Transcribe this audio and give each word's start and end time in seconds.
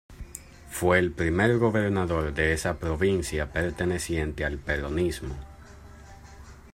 Fue 0.71 0.97
el 0.97 1.11
primer 1.11 1.59
gobernador 1.59 2.33
de 2.33 2.53
esa 2.53 2.79
provincia 2.79 3.53
perteneciente 3.53 4.43
al 4.45 4.57
peronismo. 4.57 5.35